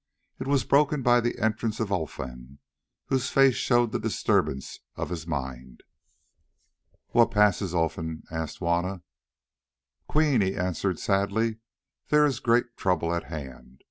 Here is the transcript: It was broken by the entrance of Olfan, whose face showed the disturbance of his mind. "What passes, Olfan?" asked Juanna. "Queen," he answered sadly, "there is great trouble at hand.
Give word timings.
It 0.39 0.47
was 0.47 0.63
broken 0.63 1.03
by 1.03 1.21
the 1.21 1.37
entrance 1.37 1.79
of 1.79 1.91
Olfan, 1.91 2.57
whose 3.09 3.29
face 3.29 3.53
showed 3.53 3.91
the 3.91 3.99
disturbance 3.99 4.79
of 4.95 5.09
his 5.09 5.27
mind. 5.27 5.83
"What 7.09 7.29
passes, 7.29 7.75
Olfan?" 7.75 8.23
asked 8.31 8.57
Juanna. 8.61 9.03
"Queen," 10.07 10.41
he 10.41 10.55
answered 10.55 10.97
sadly, 10.97 11.59
"there 12.07 12.25
is 12.25 12.39
great 12.39 12.75
trouble 12.77 13.13
at 13.13 13.25
hand. 13.25 13.77